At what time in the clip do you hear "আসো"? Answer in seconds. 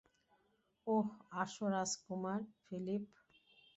1.33-1.65